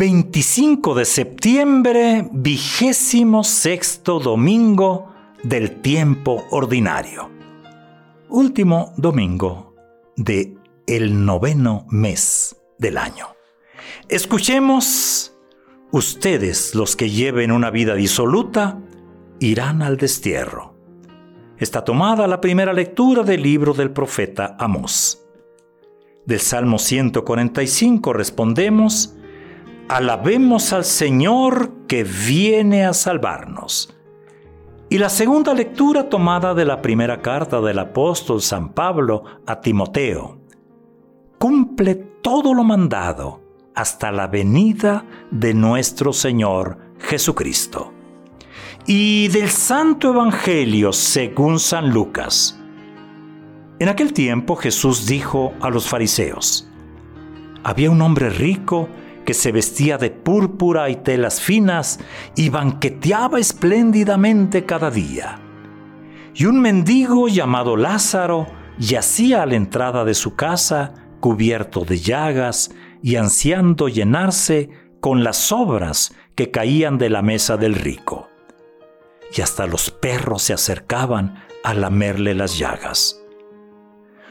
[0.00, 7.28] 25 de septiembre, vigésimo sexto domingo del tiempo ordinario.
[8.30, 9.74] Último domingo
[10.16, 13.26] de el noveno mes del año.
[14.08, 15.36] Escuchemos,
[15.90, 18.80] ustedes los que lleven una vida disoluta,
[19.38, 20.76] irán al destierro.
[21.58, 25.22] Está tomada la primera lectura del libro del profeta Amós.
[26.24, 29.14] Del Salmo 145 respondemos,
[29.90, 33.92] Alabemos al Señor que viene a salvarnos.
[34.88, 40.38] Y la segunda lectura tomada de la primera carta del apóstol San Pablo a Timoteo.
[41.40, 43.42] Cumple todo lo mandado
[43.74, 47.92] hasta la venida de nuestro Señor Jesucristo.
[48.86, 52.56] Y del Santo Evangelio según San Lucas.
[53.80, 56.70] En aquel tiempo Jesús dijo a los fariseos,
[57.64, 58.88] había un hombre rico
[59.30, 62.00] que se vestía de púrpura y telas finas
[62.34, 65.38] y banqueteaba espléndidamente cada día.
[66.34, 72.74] Y un mendigo llamado Lázaro yacía a la entrada de su casa, cubierto de llagas
[73.04, 78.28] y ansiando llenarse con las sobras que caían de la mesa del rico.
[79.32, 83.22] Y hasta los perros se acercaban a lamerle las llagas.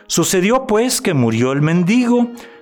[0.08, 2.28] Sucedió pues que murió el mendigo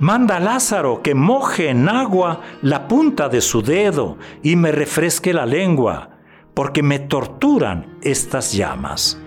[0.00, 5.32] Manda a Lázaro que moje en agua la punta de su dedo y me refresque
[5.32, 6.10] la lengua,
[6.52, 9.20] porque me torturan estas llamas.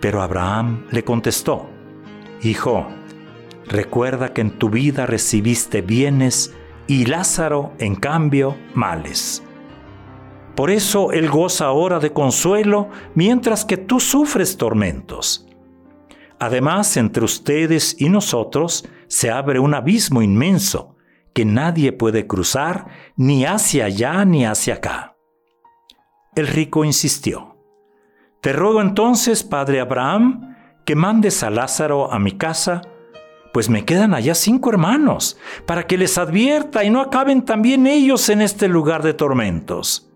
[0.00, 1.66] Pero Abraham le contestó,
[2.42, 2.86] Hijo,
[3.66, 6.54] recuerda que en tu vida recibiste bienes
[6.86, 9.42] y Lázaro, en cambio, males.
[10.54, 15.46] Por eso él goza ahora de consuelo mientras que tú sufres tormentos.
[16.38, 20.96] Además, entre ustedes y nosotros se abre un abismo inmenso
[21.34, 25.16] que nadie puede cruzar ni hacia allá ni hacia acá.
[26.34, 27.56] El rico insistió,
[28.40, 32.82] Te ruego entonces, padre Abraham, que mandes a Lázaro a mi casa,
[33.52, 38.28] pues me quedan allá cinco hermanos, para que les advierta y no acaben también ellos
[38.30, 40.12] en este lugar de tormentos.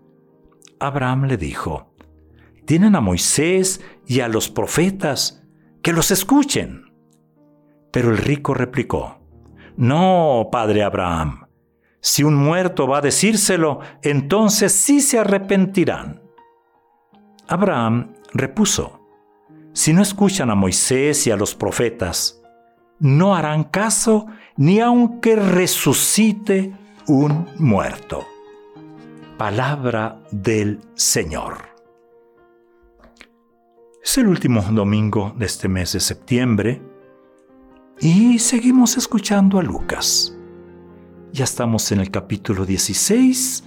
[0.77, 1.93] Abraham le dijo,
[2.65, 5.41] Tienen a Moisés y a los profetas,
[5.81, 6.88] que los escuchen.
[7.91, 9.19] Pero el rico replicó,
[9.77, 11.47] No, padre Abraham,
[12.01, 16.21] si un muerto va a decírselo, entonces sí se arrepentirán.
[17.47, 18.99] Abraham repuso,
[19.73, 22.41] Si no escuchan a Moisés y a los profetas,
[22.99, 26.73] no harán caso ni aunque resucite
[27.07, 28.25] un muerto.
[29.37, 31.69] Palabra del Señor.
[34.03, 36.81] Es el último domingo de este mes de septiembre
[38.01, 40.35] y seguimos escuchando a Lucas.
[41.31, 43.63] Ya estamos en el capítulo 16,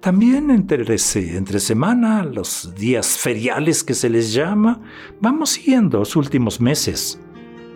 [0.00, 4.80] también entre, semana, los días feriales que se les llama,
[5.20, 7.20] vamos siguiendo los últimos meses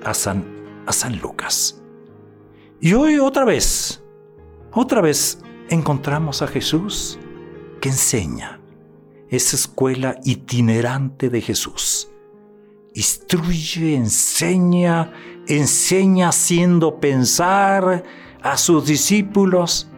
[0.04, 0.44] a San,
[0.86, 1.82] a San Lucas.
[2.80, 4.02] Y hoy otra vez,
[4.72, 5.38] otra vez
[5.68, 7.18] encontramos a Jesús
[7.80, 8.60] que enseña
[9.28, 12.10] esa escuela itinerante de Jesús.
[12.94, 15.12] Instruye, enseña,
[15.56, 18.04] enseña haciendo pensar
[18.42, 19.88] a sus discípulos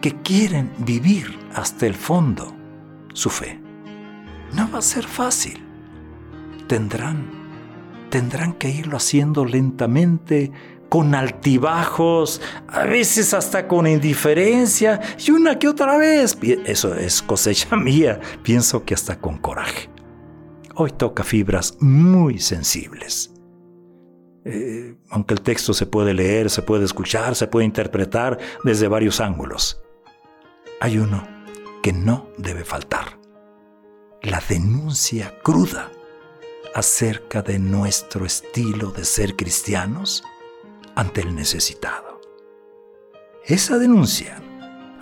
[0.00, 2.54] que quieren vivir hasta el fondo
[3.12, 3.60] su fe.
[4.52, 5.64] No va a ser fácil.
[6.68, 7.30] Tendrán,
[8.10, 10.52] tendrán que irlo haciendo lentamente,
[10.88, 17.74] con altibajos, a veces hasta con indiferencia y una que otra vez, eso es cosecha
[17.76, 19.90] mía, pienso que hasta con coraje.
[20.76, 23.33] Hoy toca fibras muy sensibles.
[24.44, 29.20] Eh, aunque el texto se puede leer, se puede escuchar, se puede interpretar desde varios
[29.20, 29.80] ángulos,
[30.80, 31.26] hay uno
[31.82, 33.18] que no debe faltar.
[34.22, 35.90] la denuncia cruda
[36.74, 40.24] acerca de nuestro estilo de ser cristianos
[40.94, 42.22] ante el necesitado.
[43.44, 44.42] Esa denuncia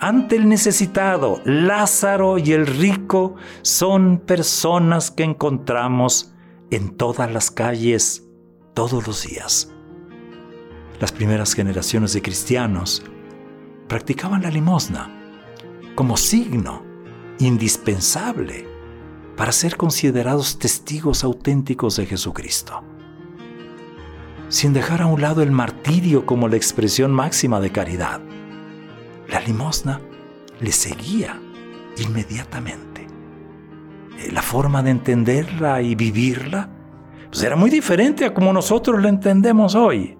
[0.03, 6.33] ante el necesitado, Lázaro y el rico son personas que encontramos
[6.71, 8.27] en todas las calles
[8.73, 9.71] todos los días.
[10.99, 13.03] Las primeras generaciones de cristianos
[13.87, 15.09] practicaban la limosna
[15.95, 16.83] como signo
[17.39, 18.67] indispensable
[19.35, 22.83] para ser considerados testigos auténticos de Jesucristo,
[24.49, 28.21] sin dejar a un lado el martirio como la expresión máxima de caridad.
[29.27, 29.99] La limosna
[30.59, 31.39] le seguía
[31.97, 33.07] inmediatamente.
[34.19, 36.69] Eh, la forma de entenderla y vivirla
[37.33, 40.15] pues era muy diferente a como nosotros la entendemos hoy.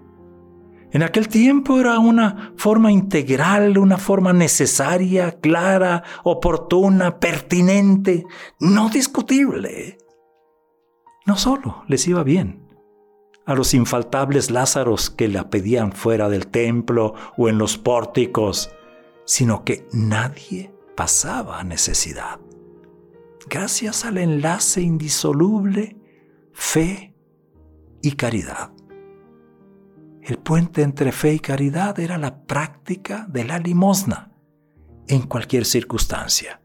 [0.91, 8.25] En aquel tiempo era una forma integral, una forma necesaria, clara, oportuna, pertinente,
[8.59, 9.99] no discutible.
[11.27, 12.67] No solo les iba bien,
[13.45, 18.71] a los infaltables Lázaros que la pedían fuera del templo o en los pórticos,
[19.25, 22.39] sino que nadie pasaba necesidad.
[23.47, 26.02] Gracias al enlace indisoluble,
[26.53, 27.15] fe
[28.01, 28.71] y caridad.
[30.21, 34.31] El puente entre fe y caridad era la práctica de la limosna
[35.07, 36.61] en cualquier circunstancia.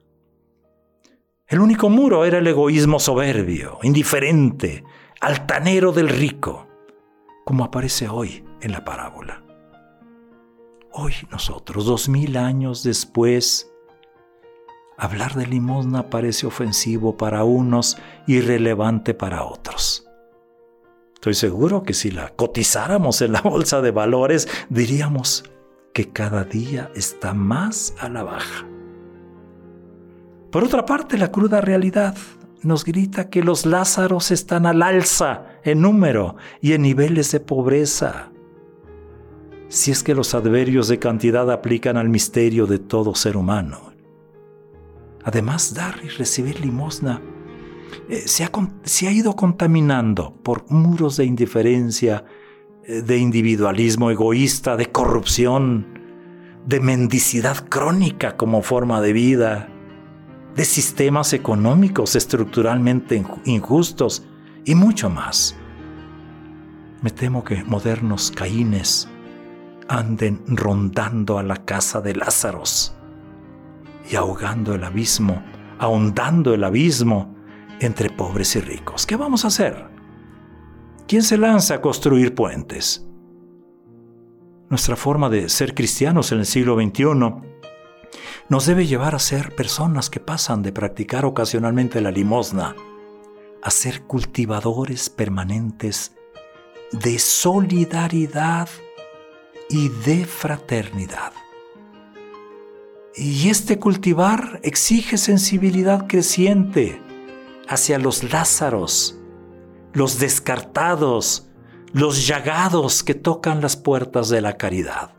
[1.47, 4.85] El único muro era el egoísmo soberbio, indiferente,
[5.21, 6.69] altanero del rico,
[7.45, 9.43] como aparece hoy en la parábola.
[10.93, 13.73] Hoy nosotros, dos mil años después,
[14.99, 17.97] hablar de limosna parece ofensivo para unos
[18.27, 19.68] y irrelevante para otros.
[21.29, 25.45] Estoy seguro que si la cotizáramos en la bolsa de valores, diríamos
[25.93, 28.67] que cada día está más a la baja.
[30.51, 32.17] Por otra parte, la cruda realidad
[32.63, 38.31] nos grita que los Lázaros están al alza en número y en niveles de pobreza
[39.69, 43.93] si es que los adverbios de cantidad aplican al misterio de todo ser humano.
[45.25, 47.21] Además, dar y recibir limosna
[48.09, 48.51] eh, se, ha,
[48.85, 52.25] se, ha, ido contaminando por muros de indiferencia,
[52.85, 55.87] eh, de individualismo egoísta, de corrupción,
[56.67, 59.69] de mendicidad crónica como forma de vida,
[60.55, 64.27] de sistemas económicos estructuralmente injustos
[64.65, 65.57] y mucho más.
[67.01, 69.09] Me temo que modernos caínes
[69.89, 72.95] anden rondando a la casa de Lázaros
[74.11, 75.43] y ahogando el abismo,
[75.79, 77.38] ahondando el abismo
[77.81, 79.07] entre pobres y ricos.
[79.07, 79.87] ¿Qué vamos a hacer?
[81.07, 83.07] ¿Quién se lanza a construir puentes?
[84.69, 87.05] Nuestra forma de ser cristianos en el siglo XXI
[88.49, 92.77] nos debe llevar a ser personas que pasan de practicar ocasionalmente la limosna
[93.63, 96.13] a ser cultivadores permanentes
[96.93, 98.69] de solidaridad
[99.69, 101.33] y de fraternidad.
[103.17, 107.01] Y este cultivar exige sensibilidad creciente
[107.69, 109.19] hacia los Lázaros,
[109.93, 111.49] los descartados,
[111.93, 115.13] los llagados que tocan las puertas de la caridad.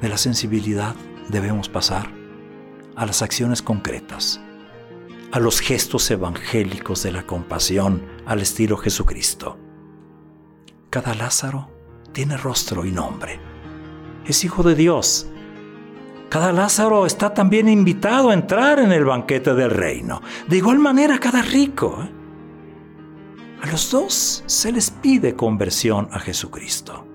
[0.00, 0.96] De la sensibilidad
[1.28, 2.10] debemos pasar
[2.96, 4.40] a las acciones concretas,
[5.30, 9.58] a los gestos evangélicos de la compasión al estilo Jesucristo.
[10.90, 11.70] Cada Lázaro
[12.12, 13.40] tiene rostro y nombre.
[14.26, 15.28] Es hijo de Dios.
[16.32, 20.22] Cada Lázaro está también invitado a entrar en el banquete del reino.
[20.48, 22.02] De igual manera cada rico.
[22.02, 22.10] ¿eh?
[23.60, 27.06] A los dos se les pide conversión a Jesucristo.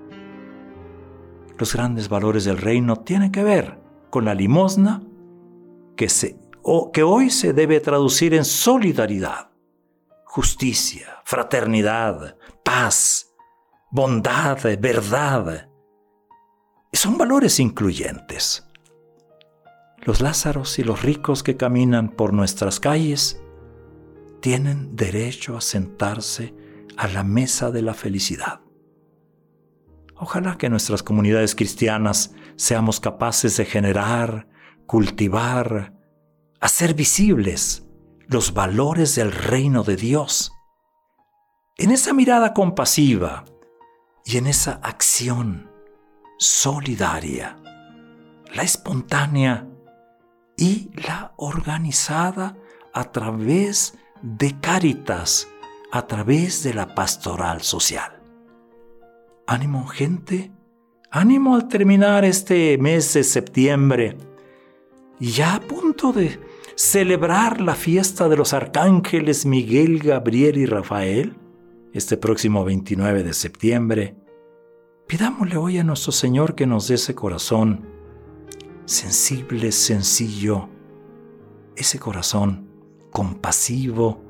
[1.58, 5.02] Los grandes valores del reino tienen que ver con la limosna
[5.96, 9.50] que, se, o, que hoy se debe traducir en solidaridad,
[10.26, 13.34] justicia, fraternidad, paz,
[13.90, 15.68] bondad, verdad.
[16.92, 18.67] Son valores incluyentes.
[20.08, 23.42] Los Lázaros y los ricos que caminan por nuestras calles
[24.40, 26.54] tienen derecho a sentarse
[26.96, 28.62] a la mesa de la felicidad.
[30.16, 34.48] Ojalá que nuestras comunidades cristianas seamos capaces de generar,
[34.86, 35.92] cultivar,
[36.58, 37.86] hacer visibles
[38.28, 40.52] los valores del reino de Dios.
[41.76, 43.44] En esa mirada compasiva,
[44.24, 45.70] y en esa acción
[46.38, 47.58] solidaria,
[48.54, 49.68] la espontánea
[50.58, 52.56] y la organizada
[52.92, 55.48] a través de Cáritas,
[55.92, 58.20] a través de la pastoral social.
[59.46, 60.50] Ánimo gente,
[61.10, 64.18] ánimo al terminar este mes de septiembre.
[65.20, 66.38] Ya a punto de
[66.74, 71.36] celebrar la fiesta de los arcángeles Miguel, Gabriel y Rafael
[71.92, 74.16] este próximo 29 de septiembre,
[75.06, 77.97] pidámosle hoy a nuestro Señor que nos dé ese corazón
[78.88, 80.70] sensible, sencillo,
[81.76, 82.70] ese corazón
[83.12, 84.24] compasivo,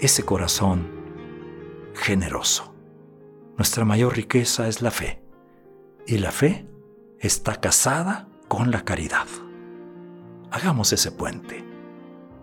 [0.00, 0.90] ese corazón
[1.94, 2.74] generoso.
[3.56, 5.22] Nuestra mayor riqueza es la fe
[6.08, 6.66] y la fe
[7.20, 9.28] está casada con la caridad.
[10.50, 11.64] Hagamos ese puente,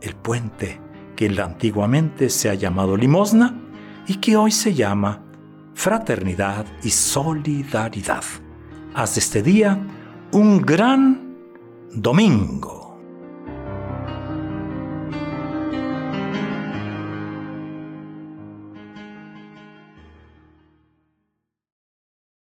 [0.01, 0.79] el puente
[1.17, 3.61] que antiguamente se ha llamado limosna
[4.07, 5.25] y que hoy se llama
[5.73, 8.23] fraternidad y solidaridad.
[8.93, 9.85] Haz de este día
[10.31, 11.36] un gran
[11.93, 12.88] domingo.